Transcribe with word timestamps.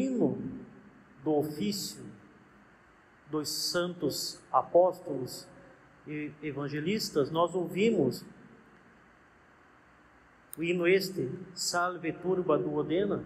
No 0.00 0.30
hino 0.30 0.38
do 1.22 1.34
ofício 1.36 2.02
dos 3.30 3.48
santos 3.48 4.40
apóstolos 4.50 5.46
e 6.06 6.32
evangelistas, 6.42 7.30
nós 7.30 7.54
ouvimos 7.54 8.24
o 10.56 10.62
hino 10.62 10.86
este, 10.86 11.30
Salve 11.54 12.12
Turba 12.12 12.58
Duodena, 12.58 13.24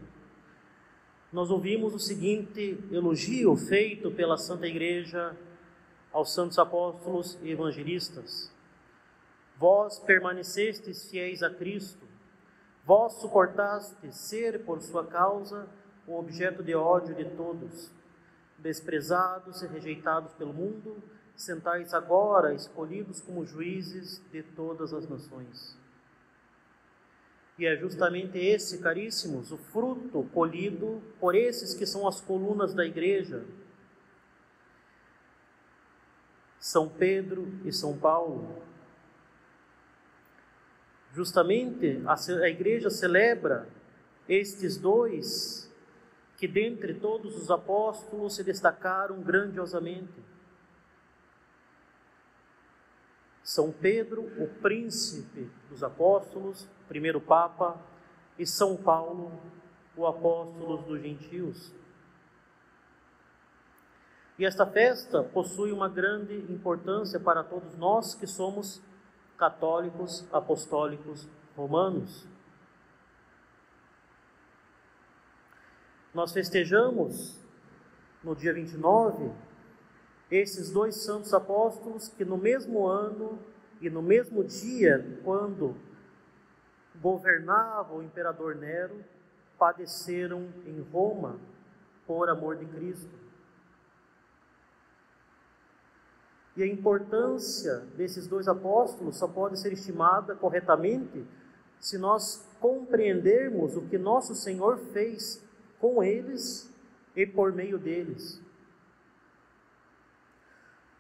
nós 1.33 1.51
ouvimos 1.51 1.95
o 1.95 1.99
seguinte 1.99 2.79
elogio 2.91 3.57
feito 3.57 4.11
pela 4.11 4.37
Santa 4.37 4.67
Igreja 4.67 5.37
aos 6.13 6.33
santos 6.33 6.59
apóstolos 6.59 7.39
e 7.43 7.51
evangelistas. 7.51 8.53
Vós 9.57 9.99
permanecestes 10.01 11.09
fiéis 11.09 11.43
a 11.43 11.51
Cristo, 11.51 12.05
vós 12.85 13.15
suportastes 13.15 14.17
ser 14.17 14.65
por 14.65 14.83
sua 14.83 15.07
causa 15.07 15.69
o 16.07 16.19
objeto 16.19 16.63
de 16.63 16.75
ódio 16.75 17.15
de 17.15 17.25
todos, 17.25 17.91
desprezados 18.59 19.63
e 19.63 19.67
rejeitados 19.67 20.33
pelo 20.35 20.53
mundo, 20.53 21.03
sentais 21.37 21.93
agora 21.93 22.55
escolhidos 22.55 23.21
como 23.21 23.45
juízes 23.45 24.23
de 24.31 24.43
todas 24.43 24.93
as 24.93 25.09
nações. 25.09 25.77
E 27.57 27.67
é 27.67 27.77
justamente 27.77 28.37
esse, 28.37 28.79
caríssimos, 28.79 29.53
o 29.53 29.57
fruto 29.57 30.25
colhido 30.33 31.01
por 31.21 31.35
esses 31.35 31.73
que 31.73 31.87
são 31.87 32.07
as 32.07 32.21
colunas 32.21 32.75
da 32.75 32.85
igreja. 32.85 33.45
São 36.59 36.89
Pedro 36.89 37.47
e 37.65 37.73
São 37.73 37.97
Paulo. 37.97 38.63
Justamente 41.13 42.03
a, 42.07 42.49
igreja 42.49 42.91
celebra 42.91 43.69
estes 44.29 44.77
dois 44.77 45.64
que 46.37 46.49
dentre 46.49 46.95
todos 46.95 47.37
os 47.37 47.51
apóstolos 47.51 48.37
se 48.37 48.45
destacaram 48.45 49.21
grandiosamente. 49.21 50.23
São 53.43 53.71
Pedro, 53.71 54.23
o 54.43 54.49
príncipe 54.61 55.51
dos 55.69 55.85
apóstolos, 55.85 56.67
primeiro 56.89 57.21
Papa, 57.21 57.79
e 58.39 58.47
São 58.47 58.77
Paulo, 58.77 59.33
o 59.97 60.07
apóstolo 60.07 60.79
dos 60.79 61.01
gentios. 61.01 61.73
E 64.37 64.45
esta 64.45 64.67
festa 64.67 65.23
possui 65.23 65.71
uma 65.71 65.89
grande 65.89 66.35
importância 66.53 67.21
para 67.21 67.45
todos 67.45 67.77
nós 67.77 68.15
que 68.15 68.27
somos 68.27 68.83
católicos 69.37 70.27
apostólicos 70.33 71.29
romanos. 71.57 72.27
Nós 76.15 76.33
festejamos 76.33 77.41
no 78.23 78.37
dia 78.37 78.55
29 78.55 79.33
esses 80.31 80.71
dois 80.71 80.95
santos 80.95 81.35
apóstolos 81.35 82.09
que 82.09 82.25
no 82.25 82.39
mesmo 82.39 82.87
ano 82.87 83.37
e 83.81 83.91
no 83.91 84.01
mesmo 84.01 84.45
dia, 84.45 85.21
quando 85.25 85.77
governava 87.01 87.95
o 87.95 88.03
imperador 88.03 88.55
Nero, 88.55 89.05
padeceram 89.59 90.49
em 90.65 90.81
Roma 90.81 91.39
por 92.07 92.31
amor 92.31 92.57
de 92.57 92.67
Cristo. 92.67 93.11
E 96.57 96.63
a 96.63 96.67
importância 96.67 97.79
desses 97.97 98.29
dois 98.29 98.47
apóstolos 98.47 99.17
só 99.17 99.27
pode 99.27 99.59
ser 99.59 99.73
estimada 99.73 100.37
corretamente 100.37 101.27
se 101.81 101.99
nós 101.99 102.49
compreendermos 102.61 103.77
o 103.77 103.83
que 103.83 103.99
nosso 103.99 104.35
Senhor 104.37 104.79
fez 104.93 105.43
com 105.85 106.03
eles 106.03 106.73
e 107.15 107.27
por 107.27 107.53
meio 107.53 107.79
deles. 107.79 108.41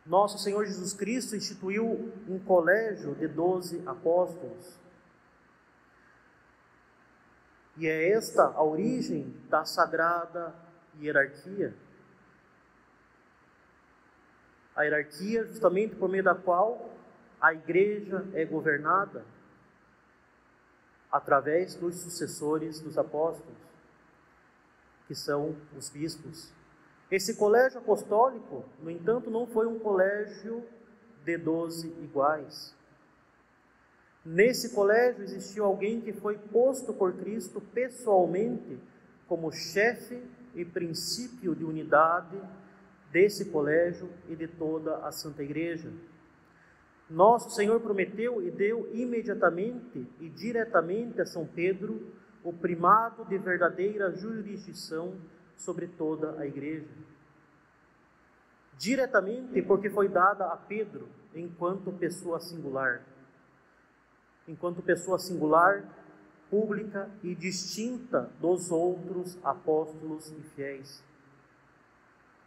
Nosso 0.04 0.36
Senhor 0.36 0.66
Jesus 0.66 0.92
Cristo 0.92 1.34
instituiu 1.34 2.12
um 2.28 2.38
colégio 2.38 3.14
de 3.14 3.26
doze 3.26 3.82
apóstolos. 3.86 4.78
E 7.78 7.86
é 7.86 8.10
esta 8.10 8.44
a 8.44 8.62
origem 8.62 9.34
da 9.48 9.64
sagrada 9.64 10.54
hierarquia. 11.00 11.74
A 14.76 14.82
hierarquia, 14.82 15.46
justamente 15.46 15.96
por 15.96 16.10
meio 16.10 16.24
da 16.24 16.34
qual 16.34 16.90
a 17.40 17.54
igreja 17.54 18.28
é 18.34 18.44
governada 18.44 19.24
através 21.10 21.74
dos 21.74 22.00
sucessores 22.00 22.80
dos 22.80 22.98
apóstolos, 22.98 23.73
que 25.06 25.14
são 25.14 25.54
os 25.76 25.88
bispos. 25.88 26.52
Esse 27.10 27.34
colégio 27.36 27.78
apostólico, 27.78 28.64
no 28.82 28.90
entanto, 28.90 29.30
não 29.30 29.46
foi 29.46 29.66
um 29.66 29.78
colégio 29.78 30.64
de 31.24 31.36
doze 31.36 31.88
iguais. 32.02 32.74
Nesse 34.24 34.74
colégio 34.74 35.22
existiu 35.22 35.64
alguém 35.64 36.00
que 36.00 36.12
foi 36.12 36.38
posto 36.38 36.94
por 36.94 37.12
Cristo 37.12 37.60
pessoalmente 37.60 38.78
como 39.28 39.52
chefe 39.52 40.22
e 40.54 40.64
princípio 40.64 41.54
de 41.54 41.64
unidade 41.64 42.40
desse 43.12 43.46
colégio 43.46 44.08
e 44.28 44.34
de 44.34 44.48
toda 44.48 44.96
a 45.06 45.12
Santa 45.12 45.42
Igreja. 45.42 45.92
Nosso 47.08 47.50
Senhor 47.50 47.80
prometeu 47.80 48.42
e 48.42 48.50
deu 48.50 48.88
imediatamente 48.94 50.06
e 50.18 50.28
diretamente 50.28 51.20
a 51.20 51.26
São 51.26 51.46
Pedro 51.46 52.13
o 52.44 52.52
primado 52.52 53.24
de 53.24 53.38
verdadeira 53.38 54.12
jurisdição 54.12 55.16
sobre 55.56 55.88
toda 55.88 56.38
a 56.38 56.46
igreja. 56.46 56.90
Diretamente 58.76 59.62
porque 59.62 59.88
foi 59.88 60.08
dada 60.08 60.46
a 60.46 60.56
Pedro 60.56 61.08
enquanto 61.34 61.90
pessoa 61.92 62.38
singular. 62.38 63.02
Enquanto 64.46 64.82
pessoa 64.82 65.18
singular, 65.18 65.84
pública 66.50 67.08
e 67.22 67.34
distinta 67.34 68.30
dos 68.38 68.70
outros 68.70 69.38
apóstolos 69.42 70.30
e 70.30 70.42
fiéis. 70.54 71.02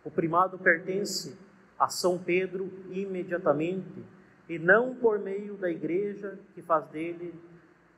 O 0.06 0.12
primado 0.12 0.60
pertence 0.60 1.36
a 1.80 1.90
São 1.90 2.20
Pedro 2.20 2.72
imediatamente 2.92 4.06
e 4.48 4.60
não 4.60 4.96
por 4.96 5.18
meio 5.20 5.58
da 5.58 5.72
igreja 5.72 6.40
que 6.54 6.62
faz 6.62 6.88
dele 6.90 7.34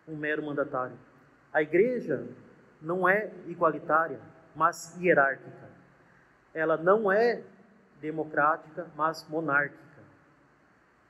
um 0.07 0.15
mero 0.15 0.43
mandatário. 0.43 0.97
A 1.51 1.61
igreja 1.61 2.27
não 2.81 3.07
é 3.07 3.31
igualitária, 3.47 4.19
mas 4.55 4.95
hierárquica. 4.99 5.69
Ela 6.53 6.77
não 6.77 7.11
é 7.11 7.41
democrática, 8.01 8.87
mas 8.95 9.27
monárquica. 9.27 9.79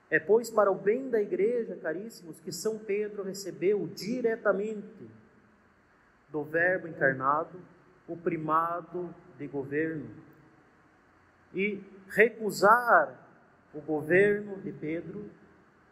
É, 0.10 0.20
pois, 0.20 0.50
para 0.50 0.72
o 0.72 0.76
bem 0.76 1.10
da 1.10 1.22
igreja, 1.22 1.76
caríssimos, 1.76 2.40
que 2.40 2.52
São 2.52 2.80
Pedro 2.80 3.24
recebeu 3.24 3.88
diretamente 3.88 5.10
do 6.30 6.44
Verbo 6.44 6.88
encarnado 6.88 7.60
o 8.08 8.18
primado 8.18 9.14
de 9.38 9.48
governo. 9.48 10.10
E 11.54 11.84
recusar 12.08 13.14
o 13.74 13.82
governo 13.82 14.60
de 14.62 14.72
Pedro 14.72 15.30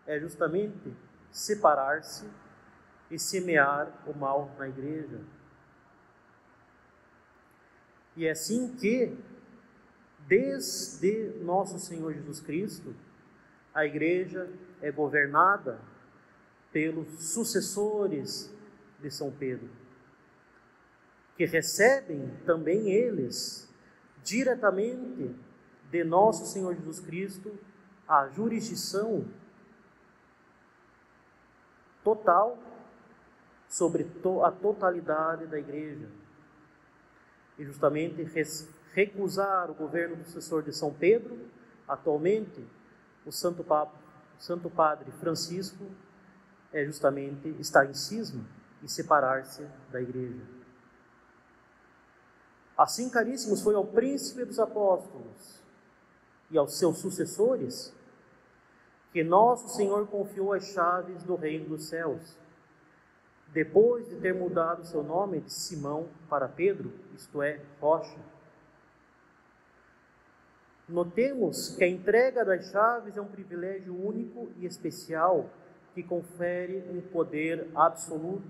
é 0.06 0.20
justamente 0.20 0.94
separar-se 1.32 2.28
e 3.10 3.18
semear 3.18 3.92
o 4.06 4.14
mal 4.14 4.54
na 4.58 4.68
igreja. 4.68 5.22
E 8.16 8.26
é 8.26 8.32
assim 8.32 8.76
que, 8.76 9.16
desde 10.28 11.30
nosso 11.42 11.80
Senhor 11.80 12.14
Jesus 12.14 12.40
Cristo, 12.40 12.96
a 13.74 13.86
igreja 13.86 14.50
é 14.82 14.92
governada 14.92 15.80
pelos 16.72 17.32
sucessores 17.32 18.54
de 19.00 19.12
São 19.12 19.32
Pedro, 19.32 19.70
que 21.36 21.46
recebem 21.46 22.36
também 22.46 22.92
eles 22.92 23.72
diretamente 24.24 25.34
de 25.92 26.04
nosso 26.04 26.46
Senhor 26.46 26.76
Jesus 26.76 27.00
Cristo 27.00 27.58
a 28.08 28.28
jurisdição 28.30 29.26
total 32.04 32.58
sobre 33.68 34.08
a 34.46 34.52
totalidade 34.52 35.46
da 35.48 35.60
igreja 35.60 36.08
e 37.58 37.66
justamente 37.66 38.26
recusar 38.94 39.70
o 39.70 39.74
governo 39.74 40.16
do 40.16 40.26
sucessor 40.26 40.64
de 40.64 40.74
São 40.74 40.94
Pedro, 40.94 41.38
atualmente 41.88 42.66
o 43.26 43.32
Santo 43.32 43.64
Papa, 43.64 43.96
o 44.40 44.42
Santo 44.42 44.70
Padre 44.70 45.12
Francisco 45.12 45.86
é 46.72 46.86
justamente 46.86 47.50
estar 47.60 47.86
em 47.86 47.94
cisma 47.94 48.46
e 48.84 48.90
separar-se 48.90 49.66
da 49.92 50.02
igreja. 50.02 50.42
Assim, 52.78 53.10
caríssimos, 53.10 53.62
foi 53.62 53.74
ao 53.74 53.86
príncipe 53.86 54.46
dos 54.46 54.60
apóstolos 54.60 55.60
e 56.52 56.58
aos 56.58 56.78
seus 56.78 57.00
sucessores 57.00 57.92
que 59.12 59.24
nosso 59.24 59.70
Senhor 59.70 60.06
confiou 60.08 60.54
as 60.54 60.66
chaves 60.68 61.24
do 61.24 61.36
reino 61.36 61.70
dos 61.70 61.86
céus. 61.86 62.38
Depois 63.54 64.08
de 64.08 64.16
ter 64.18 64.34
mudado 64.34 64.86
seu 64.86 65.04
nome 65.04 65.40
de 65.42 65.52
Simão 65.52 66.08
para 66.30 66.48
Pedro, 66.48 66.92
isto 67.16 67.42
é, 67.42 67.60
Rocha. 67.80 68.20
Notemos 70.88 71.76
que 71.76 71.84
a 71.84 71.88
entrega 71.88 72.46
das 72.46 72.70
chaves 72.72 73.18
é 73.18 73.22
um 73.22 73.28
privilégio 73.28 73.94
único 73.94 74.50
e 74.58 74.66
especial 74.66 75.50
que 75.94 76.02
confere 76.02 76.86
um 76.90 77.02
poder 77.02 77.68
absoluto. 77.76 78.48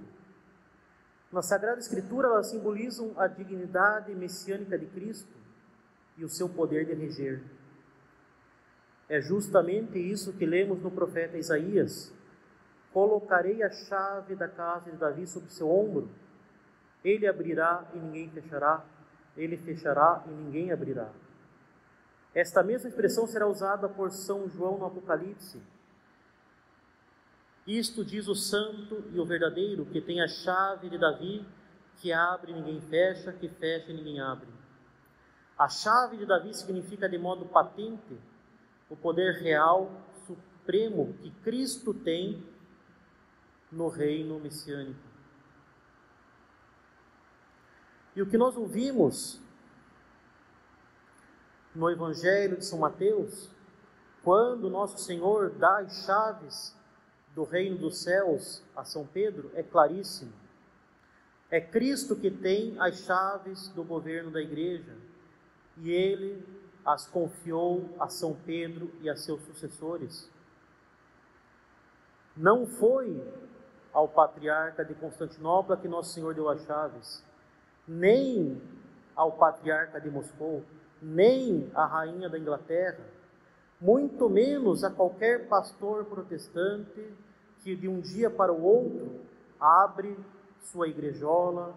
Na 1.32 1.42
Sagrada 1.42 1.80
Escritura, 1.80 2.28
elas 2.28 2.48
simbolizam 2.48 3.14
a 3.18 3.28
dignidade 3.28 4.14
messiânica 4.14 4.78
de 4.78 4.86
Cristo 4.86 5.36
e 6.18 6.24
o 6.24 6.30
seu 6.30 6.48
poder 6.48 6.86
de 6.86 6.94
reger. 6.94 7.42
É 9.10 9.22
justamente 9.22 9.98
isso 9.98 10.34
que 10.34 10.46
lemos 10.46 10.82
no 10.82 10.92
profeta 10.92 11.38
Isaías: 11.38 12.14
Colocarei 12.98 13.62
a 13.62 13.70
chave 13.70 14.36
da 14.36 14.48
casa 14.48 14.90
de 14.90 14.98
Davi 14.98 15.28
sobre 15.28 15.52
seu 15.52 15.70
ombro. 15.70 16.10
Ele 17.04 17.28
abrirá 17.28 17.88
e 17.94 18.00
ninguém 18.00 18.28
fechará, 18.32 18.84
ele 19.36 19.56
fechará 19.56 20.24
e 20.26 20.32
ninguém 20.32 20.72
abrirá. 20.72 21.12
Esta 22.34 22.64
mesma 22.64 22.90
expressão 22.90 23.28
será 23.28 23.46
usada 23.46 23.88
por 23.88 24.10
São 24.10 24.50
João 24.50 24.80
no 24.80 24.88
Apocalipse. 24.88 25.62
Isto 27.68 28.04
diz 28.04 28.28
o 28.28 28.34
santo 28.34 29.04
e 29.14 29.20
o 29.20 29.26
verdadeiro, 29.28 29.86
que 29.86 30.02
tem 30.02 30.20
a 30.20 30.28
chave 30.28 30.90
de 30.90 30.98
Davi, 30.98 31.46
que 31.98 32.12
abre 32.12 32.52
e 32.52 32.56
ninguém 32.56 32.82
fecha, 32.82 33.32
que 33.32 33.48
fecha 33.48 33.92
e 33.92 33.94
ninguém 33.94 34.20
abre. 34.20 34.50
A 35.56 35.70
chave 35.70 36.18
de 36.18 36.26
Davi 36.26 36.52
significa 36.52 37.08
de 37.08 37.20
modo 37.20 37.46
patente 37.46 38.18
o 38.90 38.96
poder 38.96 39.36
real, 39.36 39.92
supremo 40.26 41.14
que 41.22 41.30
Cristo 41.44 41.94
tem 41.94 42.56
no 43.72 43.88
reino 43.88 44.40
messiânico. 44.40 45.00
E 48.16 48.22
o 48.22 48.25
que 48.25 48.38
nós 48.38 48.58
ouvimos 48.58 49.40
no 51.75 51.90
Evangelho 51.90 52.58
de 52.58 52.66
São 52.66 52.80
Mateus, 52.80 53.52
quando 54.24 54.69
nosso 54.69 54.98
Senhor 54.98 55.52
dá 55.52 55.80
as 55.80 56.06
chaves 56.06 56.75
do 57.36 57.44
reino 57.44 57.78
dos 57.78 58.00
céus 58.00 58.64
a 58.75 58.84
São 58.84 59.06
Pedro, 59.06 59.52
é 59.54 59.62
claríssimo. 59.62 60.34
É 61.52 61.62
Cristo 61.62 62.16
que 62.16 62.31
tem 62.31 62.75
as 62.80 63.02
chaves 63.02 63.70
do 63.70 63.84
governo 63.84 64.31
da 64.31 64.42
igreja 64.42 64.98
e 65.78 65.92
ele 65.92 66.44
as 66.84 67.06
confiou 67.06 67.96
a 68.00 68.10
São 68.10 68.34
Pedro 68.34 68.92
e 69.02 69.10
a 69.10 69.16
seus 69.16 69.42
sucessores. 69.44 70.30
Não 72.36 72.66
foi 72.66 73.22
ao 73.98 74.08
patriarca 74.08 74.86
de 74.86 74.94
Constantinopla 74.94 75.76
que 75.76 75.88
Nosso 75.88 76.14
Senhor 76.14 76.36
deu 76.36 76.48
as 76.48 76.62
chaves, 76.66 77.24
nem 77.88 78.62
ao 79.16 79.32
patriarca 79.32 80.00
de 80.00 80.08
Moscou, 80.08 80.64
nem 81.02 81.72
a 81.74 81.84
rainha 81.84 82.30
da 82.30 82.38
Inglaterra, 82.38 83.04
muito 83.82 84.30
menos 84.30 84.84
a 84.84 84.92
qualquer 84.92 85.48
pastor 85.48 86.06
protestante 86.06 87.12
que 87.64 87.76
de 87.76 87.88
um 87.88 88.00
dia 88.00 88.30
para 88.30 88.54
o 88.54 88.64
outro 88.64 89.20
abre 89.60 90.16
sua 90.62 90.88
igrejola 90.88 91.76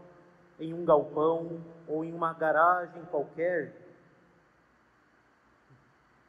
em 0.59 0.75
um 0.75 0.85
galpão 0.85 1.59
ou 1.89 2.05
em 2.05 2.13
uma 2.13 2.35
garagem 2.35 3.03
qualquer, 3.07 3.75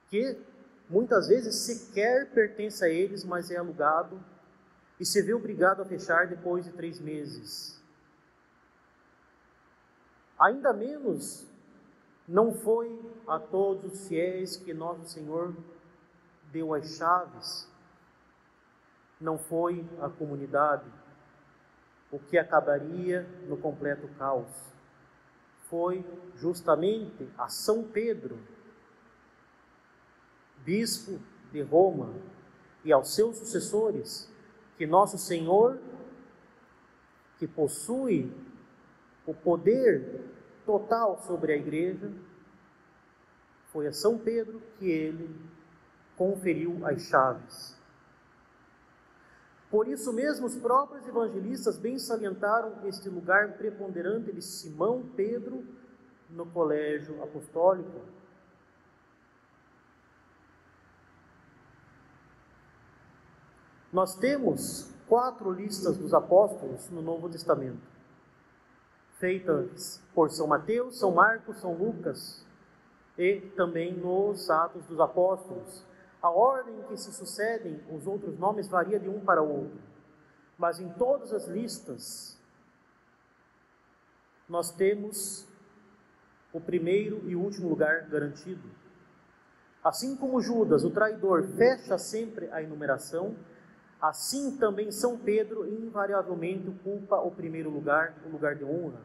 que 0.09 0.39
muitas 0.89 1.27
vezes 1.27 1.53
sequer 1.53 2.29
pertence 2.29 2.81
a 2.81 2.87
eles, 2.87 3.25
mas 3.25 3.51
é 3.51 3.57
alugado 3.57 4.30
e 5.01 5.05
se 5.05 5.19
vê 5.19 5.33
obrigado 5.33 5.81
a 5.81 5.85
fechar 5.85 6.27
depois 6.27 6.63
de 6.63 6.71
três 6.73 6.99
meses. 6.99 7.83
Ainda 10.37 10.71
menos 10.71 11.43
não 12.27 12.53
foi 12.53 13.01
a 13.27 13.39
todos 13.39 13.93
os 13.93 14.07
fiéis 14.07 14.57
que 14.57 14.75
nosso 14.75 15.09
Senhor 15.09 15.55
deu 16.51 16.71
as 16.75 16.97
chaves, 16.97 17.67
não 19.19 19.39
foi 19.39 19.83
a 19.99 20.07
comunidade, 20.07 20.85
o 22.11 22.19
que 22.19 22.37
acabaria 22.37 23.27
no 23.47 23.57
completo 23.57 24.07
caos. 24.19 24.53
Foi 25.63 26.05
justamente 26.35 27.27
a 27.39 27.49
São 27.49 27.83
Pedro, 27.83 28.37
bispo 30.59 31.19
de 31.51 31.63
Roma, 31.63 32.13
e 32.85 32.93
aos 32.93 33.15
seus 33.15 33.37
sucessores, 33.37 34.31
que 34.81 34.87
nosso 34.87 35.15
Senhor, 35.15 35.77
que 37.37 37.47
possui 37.47 38.33
o 39.27 39.31
poder 39.31 40.25
total 40.65 41.19
sobre 41.19 41.53
a 41.53 41.55
igreja, 41.55 42.11
foi 43.71 43.85
a 43.85 43.93
São 43.93 44.17
Pedro 44.17 44.59
que 44.79 44.89
ele 44.89 45.39
conferiu 46.17 46.83
as 46.83 47.03
chaves. 47.03 47.77
Por 49.69 49.87
isso 49.87 50.11
mesmo, 50.11 50.47
os 50.47 50.55
próprios 50.55 51.07
evangelistas 51.07 51.77
bem 51.77 51.99
salientaram 51.99 52.73
este 52.87 53.07
lugar 53.07 53.59
preponderante 53.59 54.31
de 54.31 54.41
Simão 54.41 55.07
Pedro 55.15 55.63
no 56.27 56.47
colégio 56.47 57.21
apostólico. 57.21 58.01
Nós 63.91 64.15
temos 64.15 64.89
quatro 65.07 65.51
listas 65.51 65.97
dos 65.97 66.13
apóstolos 66.13 66.89
no 66.89 67.01
Novo 67.01 67.29
Testamento 67.29 67.91
feitas 69.21 70.01
por 70.15 70.31
São 70.31 70.47
Mateus, 70.47 70.97
São 70.97 71.11
Marcos, 71.11 71.59
São 71.59 71.73
Lucas 71.73 72.43
e 73.15 73.39
também 73.55 73.93
nos 73.93 74.49
Atos 74.49 74.83
dos 74.87 74.99
Apóstolos. 74.99 75.85
A 76.19 76.29
ordem 76.29 76.79
em 76.79 76.83
que 76.83 76.97
se 76.97 77.13
sucedem 77.13 77.79
os 77.89 78.07
outros 78.07 78.37
nomes 78.37 78.67
varia 78.67 78.99
de 78.99 79.07
um 79.07 79.19
para 79.19 79.41
o 79.41 79.49
outro, 79.49 79.79
mas 80.57 80.79
em 80.79 80.89
todas 80.89 81.31
as 81.31 81.47
listas 81.47 82.37
nós 84.49 84.71
temos 84.71 85.47
o 86.51 86.59
primeiro 86.59 87.21
e 87.29 87.35
último 87.35 87.69
lugar 87.69 88.07
garantido. 88.09 88.69
Assim 89.83 90.15
como 90.15 90.41
Judas, 90.41 90.83
o 90.83 90.89
traidor, 90.89 91.43
fecha 91.55 91.97
sempre 91.97 92.49
a 92.51 92.61
enumeração, 92.61 93.35
assim 94.01 94.57
também 94.57 94.91
São 94.91 95.17
Pedro 95.17 95.67
invariavelmente 95.67 96.67
ocupa 96.67 97.17
o 97.17 97.31
primeiro 97.31 97.69
lugar, 97.69 98.15
o 98.25 98.29
lugar 98.29 98.55
de 98.55 98.63
honra. 98.63 99.01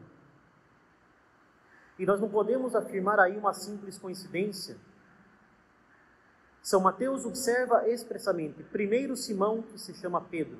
E 1.99 2.05
nós 2.05 2.19
não 2.19 2.29
podemos 2.29 2.75
afirmar 2.75 3.19
aí 3.19 3.37
uma 3.37 3.53
simples 3.53 3.97
coincidência. 3.97 4.77
São 6.61 6.81
Mateus 6.81 7.25
observa 7.25 7.87
expressamente, 7.87 8.63
primeiro 8.63 9.15
Simão, 9.15 9.61
que 9.61 9.79
se 9.79 9.93
chama 9.93 10.19
Pedro. 10.21 10.57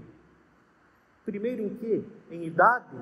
Primeiro 1.25 1.61
em 1.61 1.75
quê? 1.75 2.03
Em 2.31 2.45
idade? 2.45 2.95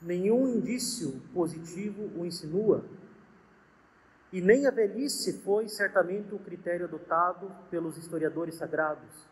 Nenhum 0.00 0.48
indício 0.48 1.22
positivo 1.32 2.10
o 2.18 2.26
insinua. 2.26 2.84
E 4.32 4.40
nem 4.40 4.66
a 4.66 4.70
velhice 4.70 5.40
foi 5.44 5.68
certamente 5.68 6.34
o 6.34 6.38
critério 6.38 6.86
adotado 6.86 7.48
pelos 7.70 7.96
historiadores 7.96 8.56
sagrados, 8.56 9.28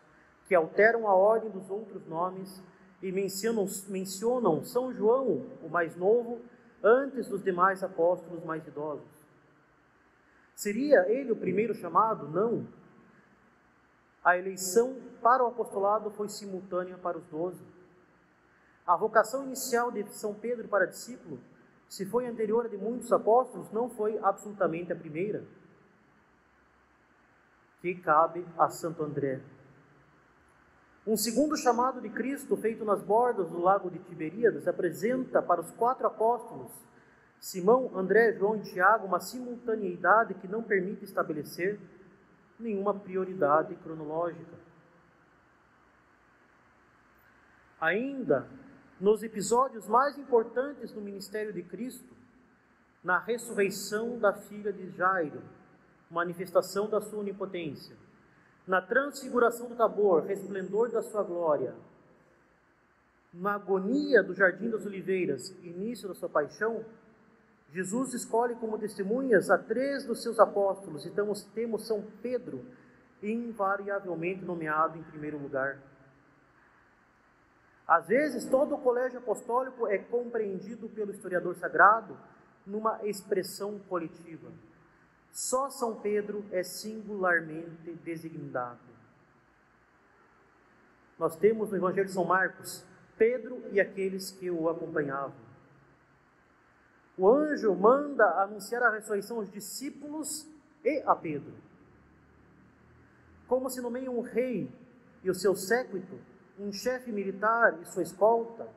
que 0.51 0.55
alteram 0.55 1.07
a 1.07 1.15
ordem 1.15 1.49
dos 1.49 1.69
outros 1.69 2.05
nomes 2.07 2.61
e 3.01 3.09
mencionam, 3.09 3.65
mencionam 3.87 4.65
São 4.65 4.93
João, 4.93 5.45
o 5.63 5.69
mais 5.69 5.95
novo, 5.95 6.41
antes 6.83 7.29
dos 7.29 7.41
demais 7.41 7.81
apóstolos 7.81 8.43
mais 8.43 8.67
idosos. 8.67 9.07
Seria 10.53 11.09
ele 11.09 11.31
o 11.31 11.37
primeiro 11.37 11.73
chamado? 11.73 12.27
Não. 12.27 12.67
A 14.21 14.37
eleição 14.37 14.97
para 15.21 15.41
o 15.41 15.47
apostolado 15.47 16.11
foi 16.11 16.27
simultânea 16.27 16.97
para 16.97 17.17
os 17.17 17.25
doze. 17.27 17.63
A 18.85 18.97
vocação 18.97 19.45
inicial 19.45 19.89
de 19.89 20.03
São 20.09 20.33
Pedro 20.33 20.67
para 20.67 20.85
discípulo, 20.85 21.39
se 21.87 22.05
foi 22.05 22.27
anterior 22.27 22.65
a 22.65 22.67
de 22.67 22.75
muitos 22.75 23.09
apóstolos, 23.13 23.71
não 23.71 23.89
foi 23.89 24.19
absolutamente 24.21 24.91
a 24.91 24.97
primeira, 24.97 25.45
que 27.79 27.95
cabe 27.95 28.45
a 28.57 28.67
Santo 28.67 29.01
André. 29.01 29.39
Um 31.05 31.17
segundo 31.17 31.57
chamado 31.57 31.99
de 31.99 32.09
Cristo, 32.09 32.55
feito 32.55 32.85
nas 32.85 33.01
bordas 33.01 33.49
do 33.49 33.59
lago 33.59 33.89
de 33.89 33.97
Tiberíades, 33.99 34.67
apresenta 34.67 35.41
para 35.41 35.61
os 35.61 35.71
quatro 35.71 36.05
apóstolos, 36.05 36.71
Simão, 37.39 37.91
André, 37.95 38.33
João 38.33 38.57
e 38.57 38.61
Tiago, 38.61 39.07
uma 39.07 39.19
simultaneidade 39.19 40.35
que 40.35 40.47
não 40.47 40.61
permite 40.61 41.03
estabelecer 41.03 41.79
nenhuma 42.59 42.93
prioridade 42.93 43.73
cronológica. 43.77 44.55
Ainda 47.79 48.47
nos 48.99 49.23
episódios 49.23 49.87
mais 49.87 50.15
importantes 50.19 50.91
do 50.91 51.01
ministério 51.01 51.51
de 51.51 51.63
Cristo, 51.63 52.15
na 53.03 53.17
ressurreição 53.17 54.19
da 54.19 54.31
filha 54.31 54.71
de 54.71 54.91
Jairo, 54.91 55.41
manifestação 56.11 56.87
da 56.87 57.01
sua 57.01 57.21
onipotência, 57.21 57.95
na 58.71 58.81
transfiguração 58.81 59.67
do 59.67 59.75
Tabor, 59.75 60.23
resplendor 60.23 60.89
da 60.89 61.01
sua 61.01 61.23
glória, 61.23 61.75
Na 63.33 63.55
agonia 63.55 64.23
do 64.23 64.33
Jardim 64.33 64.69
das 64.69 64.85
Oliveiras, 64.85 65.49
início 65.61 66.07
da 66.07 66.15
sua 66.15 66.29
paixão, 66.29 66.85
Jesus 67.73 68.13
escolhe 68.13 68.55
como 68.55 68.79
testemunhas 68.79 69.49
a 69.49 69.57
três 69.57 70.05
dos 70.05 70.23
seus 70.23 70.39
apóstolos, 70.39 71.05
então 71.05 71.33
temos 71.53 71.85
São 71.85 72.01
Pedro, 72.21 72.65
invariavelmente 73.21 74.43
nomeado 74.45 74.97
em 74.97 75.03
primeiro 75.03 75.37
lugar. 75.37 75.77
Às 77.85 78.07
vezes, 78.07 78.45
todo 78.45 78.75
o 78.75 78.81
colégio 78.81 79.19
apostólico 79.19 79.85
é 79.85 79.97
compreendido 79.97 80.87
pelo 80.87 81.11
historiador 81.11 81.55
sagrado 81.55 82.17
numa 82.65 83.05
expressão 83.05 83.79
coletiva. 83.89 84.49
Só 85.31 85.69
São 85.69 85.95
Pedro 85.95 86.45
é 86.51 86.63
singularmente 86.63 87.91
designado. 88.03 88.79
Nós 91.17 91.35
temos 91.35 91.69
no 91.69 91.77
Evangelho 91.77 92.07
de 92.07 92.13
São 92.13 92.25
Marcos 92.25 92.83
Pedro 93.17 93.63
e 93.71 93.79
aqueles 93.79 94.31
que 94.31 94.49
o 94.49 94.67
acompanhavam. 94.67 95.35
O 97.17 97.29
anjo 97.29 97.75
manda 97.75 98.25
anunciar 98.41 98.81
a 98.81 98.89
ressurreição 98.89 99.37
aos 99.37 99.51
discípulos 99.51 100.47
e 100.83 101.03
a 101.05 101.15
Pedro. 101.15 101.53
Como 103.47 103.69
se 103.69 103.79
nomeia 103.79 104.09
um 104.09 104.21
rei 104.21 104.73
e 105.23 105.29
o 105.29 105.35
seu 105.35 105.55
séquito, 105.55 106.19
um 106.57 106.73
chefe 106.73 107.11
militar 107.11 107.79
e 107.81 107.85
sua 107.85 108.01
escolta. 108.01 108.67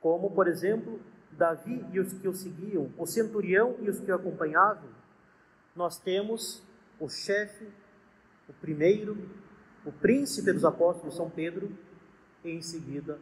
Como, 0.00 0.30
por 0.30 0.48
exemplo, 0.48 1.00
Davi 1.32 1.84
e 1.92 2.00
os 2.00 2.12
que 2.12 2.28
o 2.28 2.34
seguiam, 2.34 2.92
o 2.96 3.06
centurião 3.06 3.76
e 3.80 3.88
os 3.88 4.00
que 4.00 4.10
o 4.10 4.14
acompanhavam, 4.14 4.90
nós 5.74 5.98
temos 5.98 6.62
o 6.98 7.08
chefe, 7.08 7.68
o 8.48 8.52
primeiro, 8.54 9.16
o 9.84 9.92
príncipe 9.92 10.52
dos 10.52 10.64
apóstolos, 10.64 11.16
São 11.16 11.30
Pedro, 11.30 11.70
e 12.44 12.50
em 12.50 12.62
seguida 12.62 13.18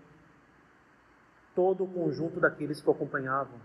todo 1.55 1.85
o 1.85 1.89
conjunto 1.91 2.39
daqueles 2.39 2.81
que 2.81 2.89
o 2.89 2.93
acompanhavam. 2.93 3.59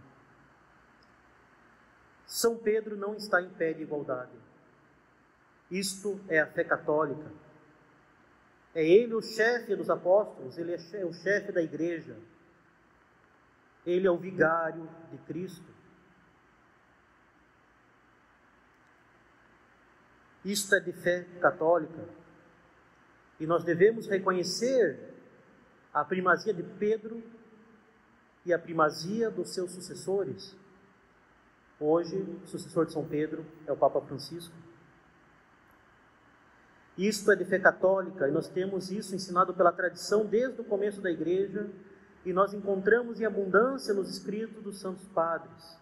São 2.26 2.58
Pedro 2.58 2.96
não 2.96 3.16
está 3.16 3.42
em 3.42 3.50
pé 3.50 3.74
de 3.74 3.84
igualdade. 3.84 4.32
Isto 5.70 6.20
é 6.30 6.40
a 6.40 6.48
fé 6.48 6.64
católica. 6.64 7.30
É 8.74 8.88
ele 8.88 9.14
o 9.14 9.22
chefe 9.22 9.76
dos 9.76 9.90
apóstolos, 9.90 10.58
ele 10.58 10.74
é 10.74 11.06
o 11.06 11.12
chefe 11.12 11.52
da 11.52 11.62
igreja. 11.62 12.16
Ele 13.86 14.08
é 14.08 14.12
o 14.12 14.18
vigário 14.18 14.88
de 15.12 15.18
Cristo. 15.20 15.72
Isto 20.44 20.76
é 20.76 20.80
de 20.80 20.92
fé 20.92 21.24
católica. 21.40 22.08
E 23.40 23.48
nós 23.48 23.64
devemos 23.64 24.08
reconhecer 24.08 25.14
a 25.94 26.04
primazia 26.04 26.54
de 26.54 26.64
Pedro 26.64 27.24
e 28.46 28.54
a 28.54 28.60
primazia 28.60 29.30
dos 29.30 29.54
seus 29.54 29.72
sucessores. 29.72 30.56
Hoje, 31.80 32.18
o 32.44 32.48
sucessor 32.48 32.86
de 32.86 32.94
São 32.94 33.08
Pedro 33.08 33.46
é 33.66 33.72
o 33.72 33.78
Papa 33.78 34.02
Francisco. 34.02 34.56
Isto 36.98 37.32
é 37.32 37.36
de 37.36 37.46
fé 37.46 37.58
católica 37.58 38.28
e 38.28 38.32
nós 38.32 38.48
temos 38.48 38.92
isso 38.92 39.16
ensinado 39.16 39.54
pela 39.54 39.72
tradição 39.72 40.26
desde 40.26 40.62
o 40.62 40.64
começo 40.64 41.02
da 41.02 41.10
igreja 41.10 41.70
e 42.26 42.32
nós 42.32 42.54
encontramos 42.54 43.20
em 43.20 43.26
abundância 43.26 43.94
nos 43.94 44.10
escritos 44.10 44.64
dos 44.64 44.80
santos 44.80 45.08
padres. 45.08 45.78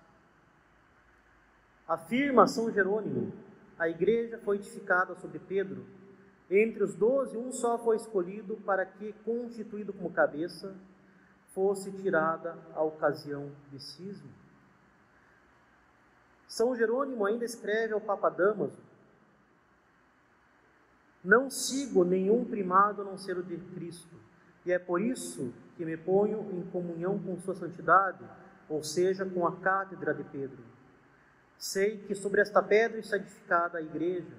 Afirma 1.87 2.47
São 2.47 2.71
Jerônimo: 2.71 3.33
a 3.77 3.89
igreja 3.89 4.37
foi 4.39 4.57
edificada 4.57 5.15
sobre 5.15 5.39
Pedro. 5.39 5.85
Entre 6.49 6.83
os 6.83 6.95
doze, 6.95 7.37
um 7.37 7.51
só 7.51 7.77
foi 7.77 7.95
escolhido 7.95 8.57
para 8.57 8.85
que, 8.85 9.13
constituído 9.23 9.93
como 9.93 10.11
cabeça, 10.11 10.75
fosse 11.53 11.91
tirada 11.91 12.57
a 12.73 12.83
ocasião 12.83 13.51
de 13.71 13.79
cisma. 13.79 14.29
São 16.47 16.75
Jerônimo 16.75 17.25
ainda 17.25 17.45
escreve 17.45 17.93
ao 17.93 18.01
Papa 18.01 18.29
Damaso: 18.29 18.81
Não 21.23 21.49
sigo 21.49 22.03
nenhum 22.03 22.43
primado 22.43 23.01
a 23.01 23.05
não 23.05 23.17
ser 23.17 23.37
o 23.37 23.43
de 23.43 23.57
Cristo, 23.57 24.15
e 24.69 24.71
é 24.71 24.77
por 24.77 25.01
isso 25.01 25.51
que 25.75 25.83
me 25.83 25.97
ponho 25.97 26.47
em 26.51 26.61
comunhão 26.69 27.17
com 27.17 27.39
Sua 27.39 27.55
Santidade, 27.55 28.23
ou 28.69 28.83
seja, 28.83 29.25
com 29.25 29.47
a 29.47 29.55
cátedra 29.55 30.13
de 30.13 30.23
Pedro. 30.25 30.59
Sei 31.57 31.97
que 31.97 32.13
sobre 32.13 32.39
esta 32.39 32.61
pedra 32.61 32.99
está 32.99 33.15
edificada 33.15 33.79
a 33.79 33.81
igreja. 33.81 34.37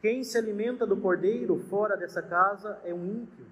Quem 0.00 0.24
se 0.24 0.36
alimenta 0.36 0.84
do 0.84 0.96
cordeiro 0.96 1.56
fora 1.70 1.96
dessa 1.96 2.20
casa 2.20 2.80
é 2.82 2.92
um 2.92 3.06
ímpio. 3.06 3.46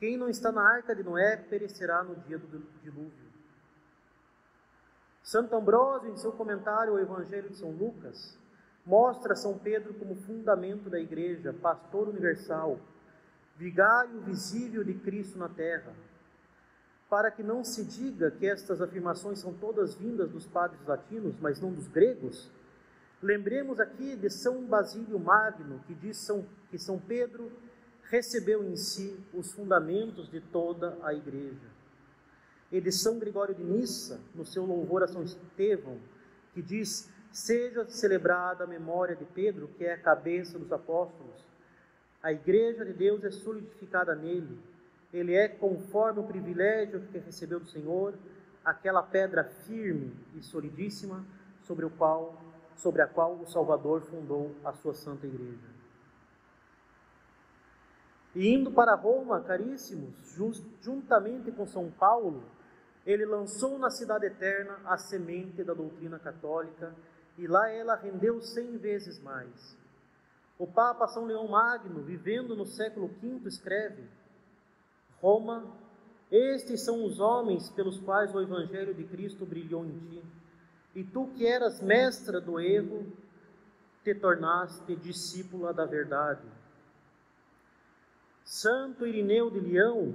Quem 0.00 0.16
não 0.16 0.30
está 0.30 0.50
na 0.50 0.62
arca 0.62 0.96
de 0.96 1.02
Noé 1.02 1.36
perecerá 1.36 2.02
no 2.02 2.16
dia 2.16 2.38
do 2.38 2.66
dilúvio. 2.82 3.12
Santo 5.22 5.54
Ambrósio, 5.54 6.10
em 6.10 6.16
seu 6.16 6.32
comentário 6.32 6.94
ao 6.94 6.98
Evangelho 6.98 7.50
de 7.50 7.58
São 7.58 7.70
Lucas, 7.72 8.38
mostra 8.86 9.36
São 9.36 9.58
Pedro 9.58 9.92
como 9.92 10.16
fundamento 10.16 10.88
da 10.88 10.98
igreja, 10.98 11.52
pastor 11.52 12.08
universal, 12.08 12.80
vigário 13.56 14.20
visível 14.20 14.82
de 14.82 14.94
Cristo 14.94 15.38
na 15.38 15.48
terra, 15.48 15.92
para 17.08 17.30
que 17.30 17.42
não 17.42 17.62
se 17.62 17.84
diga 17.84 18.30
que 18.30 18.46
estas 18.46 18.80
afirmações 18.80 19.38
são 19.38 19.52
todas 19.54 19.94
vindas 19.94 20.30
dos 20.30 20.46
padres 20.46 20.84
latinos, 20.86 21.36
mas 21.40 21.60
não 21.60 21.72
dos 21.72 21.86
gregos, 21.86 22.50
lembremos 23.22 23.78
aqui 23.78 24.16
de 24.16 24.28
São 24.28 24.64
Basílio 24.64 25.18
Magno, 25.18 25.80
que 25.86 25.94
diz 25.94 26.28
que 26.70 26.78
São 26.78 26.98
Pedro 26.98 27.52
recebeu 28.10 28.64
em 28.64 28.76
si 28.76 29.18
os 29.32 29.52
fundamentos 29.52 30.28
de 30.28 30.40
toda 30.40 30.98
a 31.02 31.14
igreja. 31.14 31.72
E 32.70 32.80
de 32.80 32.90
São 32.90 33.18
Gregório 33.18 33.54
de 33.54 33.62
Nissa, 33.62 34.20
no 34.34 34.44
seu 34.44 34.64
louvor 34.64 35.02
a 35.02 35.06
São 35.06 35.22
Estevão, 35.22 35.98
que 36.52 36.60
diz: 36.60 37.08
Seja 37.30 37.84
celebrada 37.88 38.64
a 38.64 38.66
memória 38.66 39.14
de 39.14 39.24
Pedro, 39.24 39.68
que 39.68 39.84
é 39.84 39.94
a 39.94 39.98
cabeça 39.98 40.58
dos 40.58 40.72
apóstolos, 40.72 41.44
a 42.24 42.32
igreja 42.32 42.86
de 42.86 42.94
Deus 42.94 43.22
é 43.22 43.30
solidificada 43.30 44.14
nele. 44.14 44.58
Ele 45.12 45.34
é 45.34 45.46
conforme 45.46 46.20
o 46.20 46.26
privilégio 46.26 47.02
que 47.12 47.18
recebeu 47.18 47.60
do 47.60 47.66
Senhor, 47.66 48.14
aquela 48.64 49.02
pedra 49.02 49.44
firme 49.44 50.10
e 50.34 50.42
solidíssima 50.42 51.22
sobre 51.60 51.84
o 51.84 51.90
qual 51.90 52.42
sobre 52.76 53.02
a 53.02 53.06
qual 53.06 53.34
o 53.36 53.46
Salvador 53.46 54.00
fundou 54.00 54.52
a 54.64 54.72
sua 54.72 54.94
santa 54.94 55.26
igreja. 55.26 55.68
E 58.34 58.52
indo 58.52 58.72
para 58.72 58.96
Roma, 58.96 59.40
caríssimos, 59.42 60.12
juntamente 60.80 61.52
com 61.52 61.66
São 61.66 61.88
Paulo, 61.90 62.42
ele 63.06 63.24
lançou 63.24 63.78
na 63.78 63.90
cidade 63.90 64.26
eterna 64.26 64.80
a 64.86 64.98
semente 64.98 65.62
da 65.62 65.72
doutrina 65.72 66.18
católica, 66.18 66.92
e 67.38 67.46
lá 67.46 67.70
ela 67.70 67.94
rendeu 67.94 68.40
cem 68.40 68.76
vezes 68.76 69.20
mais. 69.20 69.76
O 70.58 70.66
Papa 70.66 71.08
São 71.08 71.24
Leão 71.24 71.48
Magno, 71.48 72.02
vivendo 72.02 72.54
no 72.54 72.64
século 72.64 73.08
V, 73.08 73.48
escreve: 73.48 74.04
Roma, 75.20 75.64
estes 76.30 76.84
são 76.84 77.04
os 77.04 77.18
homens 77.18 77.70
pelos 77.70 77.98
quais 77.98 78.34
o 78.34 78.40
Evangelho 78.40 78.94
de 78.94 79.04
Cristo 79.04 79.44
brilhou 79.44 79.84
em 79.84 79.98
ti. 79.98 80.22
E 80.94 81.02
tu 81.02 81.28
que 81.28 81.46
eras 81.46 81.80
mestra 81.80 82.40
do 82.40 82.60
erro, 82.60 83.06
te 84.04 84.14
tornaste 84.14 84.94
discípula 84.96 85.72
da 85.72 85.84
verdade. 85.84 86.46
Santo 88.44 89.06
Irineu 89.06 89.50
de 89.50 89.58
Leão, 89.58 90.14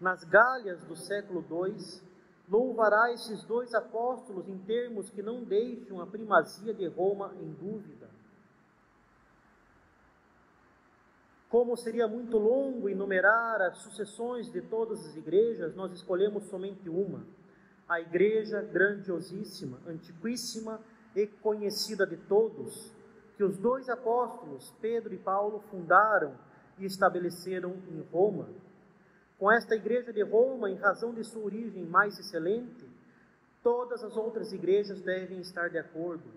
nas 0.00 0.22
galhas 0.22 0.84
do 0.84 0.94
século 0.94 1.44
II, 1.50 2.00
louvará 2.48 3.12
esses 3.12 3.42
dois 3.44 3.74
apóstolos 3.74 4.48
em 4.48 4.58
termos 4.58 5.10
que 5.10 5.22
não 5.22 5.42
deixam 5.42 6.00
a 6.00 6.06
primazia 6.06 6.74
de 6.74 6.86
Roma 6.86 7.34
em 7.40 7.52
dúvida. 7.52 7.99
Como 11.50 11.76
seria 11.76 12.06
muito 12.06 12.38
longo 12.38 12.88
enumerar 12.88 13.60
as 13.60 13.78
sucessões 13.78 14.48
de 14.52 14.62
todas 14.62 15.04
as 15.04 15.16
igrejas, 15.16 15.74
nós 15.74 15.90
escolhemos 15.90 16.44
somente 16.44 16.88
uma, 16.88 17.26
a 17.88 18.00
igreja 18.00 18.62
grandiosíssima, 18.62 19.80
antiquíssima 19.84 20.80
e 21.12 21.26
conhecida 21.26 22.06
de 22.06 22.16
todos, 22.16 22.94
que 23.36 23.42
os 23.42 23.58
dois 23.58 23.88
apóstolos, 23.88 24.72
Pedro 24.80 25.12
e 25.12 25.18
Paulo, 25.18 25.58
fundaram 25.72 26.38
e 26.78 26.84
estabeleceram 26.84 27.74
em 27.88 28.00
Roma. 28.12 28.48
Com 29.36 29.50
esta 29.50 29.74
igreja 29.74 30.12
de 30.12 30.22
Roma, 30.22 30.70
em 30.70 30.76
razão 30.76 31.12
de 31.12 31.24
sua 31.24 31.42
origem 31.42 31.84
mais 31.84 32.16
excelente, 32.16 32.88
todas 33.60 34.04
as 34.04 34.16
outras 34.16 34.52
igrejas 34.52 35.00
devem 35.00 35.40
estar 35.40 35.68
de 35.68 35.78
acordo, 35.78 36.30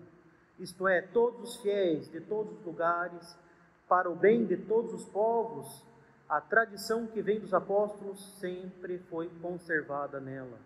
isto 0.58 0.88
é, 0.88 1.00
todos 1.02 1.50
os 1.50 1.62
fiéis 1.62 2.10
de 2.10 2.20
todos 2.20 2.58
os 2.58 2.64
lugares 2.64 3.43
para 3.88 4.10
o 4.10 4.14
bem 4.14 4.46
de 4.46 4.56
todos 4.56 4.92
os 4.92 5.04
povos, 5.06 5.84
a 6.28 6.40
tradição 6.40 7.06
que 7.06 7.20
vem 7.20 7.40
dos 7.40 7.52
apóstolos 7.52 8.38
sempre 8.38 8.98
foi 9.10 9.28
conservada 9.40 10.20
nela. 10.20 10.58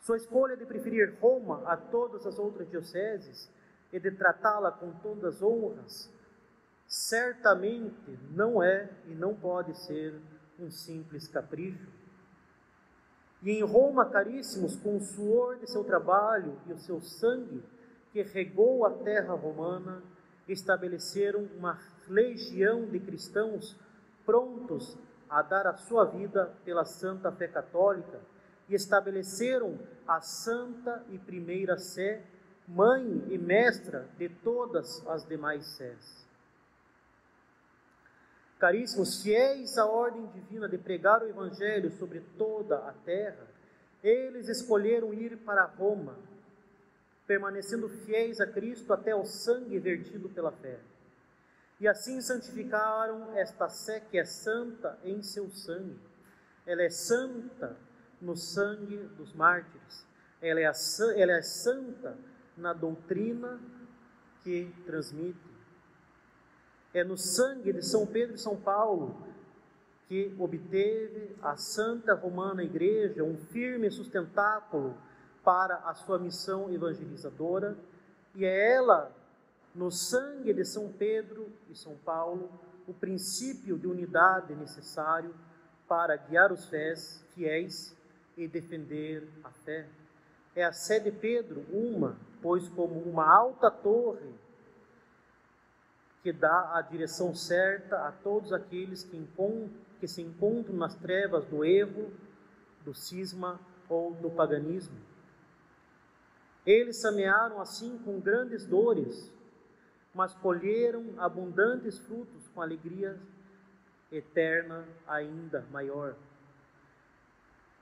Sua 0.00 0.16
escolha 0.16 0.56
de 0.56 0.66
preferir 0.66 1.16
Roma 1.20 1.62
a 1.66 1.76
todas 1.76 2.26
as 2.26 2.38
outras 2.38 2.68
dioceses 2.68 3.50
e 3.92 3.98
de 3.98 4.10
tratá-la 4.10 4.70
com 4.70 4.92
todas 4.92 5.36
as 5.36 5.42
honras 5.42 6.10
certamente 6.86 8.18
não 8.30 8.62
é 8.62 8.88
e 9.06 9.14
não 9.14 9.34
pode 9.34 9.76
ser 9.78 10.20
um 10.58 10.70
simples 10.70 11.26
capricho. 11.26 11.88
E 13.42 13.50
em 13.50 13.62
Roma, 13.62 14.06
caríssimos, 14.06 14.76
com 14.76 14.96
o 14.96 15.00
suor 15.00 15.58
de 15.58 15.70
seu 15.70 15.84
trabalho 15.84 16.58
e 16.66 16.72
o 16.72 16.78
seu 16.78 17.00
sangue 17.00 17.62
que 18.12 18.22
regou 18.22 18.86
a 18.86 18.90
terra 18.90 19.34
romana, 19.34 20.02
estabeleceram 20.48 21.48
uma 21.56 21.78
legião 22.08 22.86
de 22.86 23.00
cristãos 23.00 23.76
prontos 24.24 24.96
a 25.28 25.42
dar 25.42 25.66
a 25.66 25.76
sua 25.76 26.04
vida 26.04 26.52
pela 26.64 26.84
santa 26.84 27.32
fé 27.32 27.48
católica 27.48 28.20
e 28.68 28.74
estabeleceram 28.74 29.78
a 30.06 30.20
santa 30.20 31.04
e 31.10 31.18
primeira 31.18 31.76
sé, 31.76 32.22
mãe 32.66 33.24
e 33.28 33.38
mestra 33.38 34.06
de 34.18 34.28
todas 34.28 35.06
as 35.06 35.26
demais 35.26 35.66
sés. 35.66 36.24
Caríssimos, 38.58 39.22
fiéis 39.22 39.76
à 39.76 39.84
ordem 39.84 40.26
divina 40.28 40.68
de 40.68 40.78
pregar 40.78 41.22
o 41.22 41.28
Evangelho 41.28 41.90
sobre 41.98 42.20
toda 42.38 42.78
a 42.78 42.92
terra, 43.04 43.46
eles 44.02 44.48
escolheram 44.48 45.12
ir 45.12 45.36
para 45.38 45.64
Roma, 45.64 46.16
permanecendo 47.26 47.88
fiéis 47.88 48.40
a 48.40 48.46
Cristo 48.46 48.92
até 48.92 49.14
o 49.14 49.24
sangue 49.24 49.78
vertido 49.78 50.28
pela 50.28 50.52
fé. 50.52 50.78
E 51.80 51.88
assim 51.88 52.20
santificaram 52.20 53.36
esta 53.36 53.68
sé 53.68 54.00
que 54.00 54.18
é 54.18 54.24
santa 54.24 54.98
em 55.02 55.22
seu 55.22 55.50
sangue. 55.50 55.98
Ela 56.66 56.82
é 56.82 56.90
santa 56.90 57.76
no 58.20 58.36
sangue 58.36 58.96
dos 59.16 59.32
mártires. 59.32 60.06
Ela 60.40 60.60
é, 60.60 60.66
a, 60.66 60.72
ela 61.16 61.32
é 61.32 61.42
santa 61.42 62.16
na 62.56 62.72
doutrina 62.72 63.60
que 64.42 64.72
transmite. 64.86 65.38
É 66.92 67.02
no 67.02 67.16
sangue 67.16 67.72
de 67.72 67.82
São 67.82 68.06
Pedro 68.06 68.36
e 68.36 68.38
São 68.38 68.56
Paulo 68.56 69.26
que 70.06 70.34
obteve 70.38 71.34
a 71.42 71.56
Santa 71.56 72.14
Romana 72.14 72.62
Igreja 72.62 73.24
um 73.24 73.36
firme 73.36 73.90
sustentáculo 73.90 74.96
para 75.44 75.76
a 75.76 75.94
sua 75.94 76.18
missão 76.18 76.72
evangelizadora, 76.72 77.76
e 78.34 78.44
é 78.44 78.72
ela, 78.72 79.12
no 79.74 79.90
sangue 79.90 80.52
de 80.52 80.64
São 80.64 80.90
Pedro 80.90 81.52
e 81.70 81.76
São 81.76 81.94
Paulo, 81.96 82.50
o 82.86 82.94
princípio 82.94 83.78
de 83.78 83.86
unidade 83.86 84.54
necessário 84.54 85.34
para 85.86 86.16
guiar 86.16 86.50
os 86.50 86.66
fiéis, 86.68 87.24
fiéis 87.34 87.96
e 88.36 88.48
defender 88.48 89.28
a 89.44 89.50
fé. 89.50 89.86
É 90.56 90.64
a 90.64 90.72
sé 90.72 90.98
de 90.98 91.12
Pedro 91.12 91.64
uma, 91.70 92.16
pois 92.40 92.68
como 92.68 93.00
uma 93.00 93.26
alta 93.26 93.70
torre 93.70 94.34
que 96.22 96.32
dá 96.32 96.74
a 96.74 96.80
direção 96.80 97.34
certa 97.34 98.08
a 98.08 98.10
todos 98.10 98.52
aqueles 98.52 99.04
que, 99.04 99.28
que 100.00 100.08
se 100.08 100.22
encontram 100.22 100.74
nas 100.74 100.94
trevas 100.94 101.44
do 101.44 101.62
erro, 101.64 102.10
do 102.82 102.94
cisma 102.94 103.60
ou 103.88 104.14
do 104.14 104.30
paganismo. 104.30 104.96
Eles 106.66 106.96
semearam 106.96 107.60
assim 107.60 107.98
com 107.98 108.20
grandes 108.20 108.64
dores, 108.64 109.30
mas 110.14 110.32
colheram 110.34 111.14
abundantes 111.18 111.98
frutos 111.98 112.48
com 112.48 112.62
alegria 112.62 113.18
eterna 114.10 114.86
ainda 115.06 115.66
maior 115.70 116.16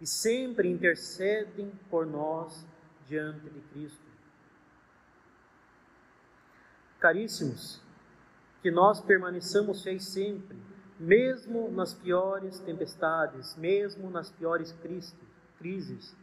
e 0.03 0.07
sempre 0.07 0.69
intercedem 0.69 1.71
por 1.89 2.05
nós 2.05 2.67
diante 3.07 3.49
de 3.49 3.61
Cristo. 3.73 4.03
Caríssimos, 6.99 7.81
que 8.63 8.71
nós 8.71 9.01
permaneçamos 9.01 9.83
fiéis 9.83 10.05
sempre, 10.07 10.57
mesmo 10.99 11.71
nas 11.71 11.95
piores 11.95 12.59
tempestades, 12.59 13.55
mesmo 13.57 14.11
nas 14.11 14.29
piores 14.31 14.75
crises, 15.59 16.17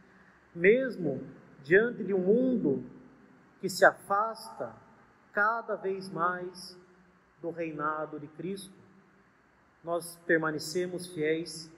mesmo 0.54 1.26
diante 1.62 2.04
de 2.04 2.14
um 2.14 2.18
mundo 2.18 2.84
que 3.60 3.68
se 3.68 3.84
afasta 3.84 4.74
cada 5.32 5.76
vez 5.76 6.08
mais 6.10 6.76
do 7.40 7.50
reinado 7.50 8.18
de 8.18 8.26
Cristo, 8.28 8.74
nós 9.82 10.16
permanecemos 10.26 11.06
fiéis 11.06 11.70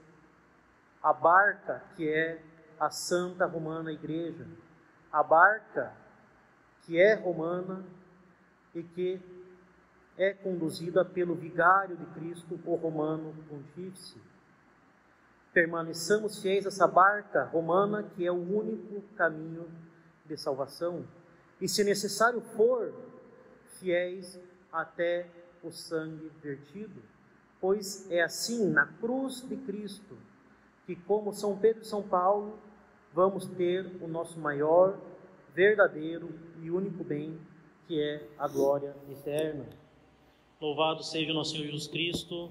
a 1.03 1.13
barca 1.13 1.83
que 1.97 2.09
é 2.09 2.43
a 2.79 2.91
Santa 2.91 3.47
Romana 3.47 3.93
Igreja, 3.93 4.47
a 5.13 5.23
barca 5.23 5.93
que 6.83 7.01
é 7.01 7.15
romana 7.15 7.85
e 8.75 8.83
que 8.83 9.21
é 10.17 10.33
conduzida 10.33 11.05
pelo 11.05 11.35
vigário 11.35 11.97
de 11.97 12.07
Cristo, 12.07 12.59
o 12.65 12.75
romano 12.75 13.35
pontífice. 13.49 14.21
Permaneçamos 15.53 16.41
fiéis 16.41 16.65
a 16.65 16.69
essa 16.69 16.87
barca 16.87 17.45
romana 17.45 18.03
que 18.03 18.27
é 18.27 18.33
o 18.33 18.35
único 18.35 19.03
caminho 19.17 19.71
de 20.25 20.37
salvação. 20.37 21.07
E 21.61 21.69
se 21.69 21.85
necessário 21.85 22.41
for, 22.41 22.93
fiéis 23.79 24.41
até 24.73 25.29
o 25.63 25.71
sangue 25.71 26.31
vertido, 26.43 27.03
pois 27.61 28.11
é 28.11 28.23
assim 28.23 28.69
na 28.71 28.87
cruz 28.87 29.47
de 29.47 29.57
Cristo 29.57 30.17
que, 30.87 30.97
como 30.97 31.33
São 31.33 31.57
Pedro 31.57 31.83
e 31.83 31.87
São 31.87 32.03
Paulo, 32.03 32.59
vamos 33.13 33.47
ter 33.47 33.87
o 34.03 34.09
nosso 34.09 34.39
maior, 34.41 34.99
verdadeiro 35.55 36.31
e 36.61 36.71
único 36.71 37.05
bem, 37.05 37.39
que 37.87 38.01
é 38.01 38.27
a 38.39 38.49
glória 38.49 38.97
eterna. 39.11 39.67
Louvado 40.61 41.03
seja 41.03 41.31
o 41.33 41.35
nosso 41.35 41.53
Senhor 41.53 41.67
Jesus 41.67 41.87
Cristo. 41.87 42.51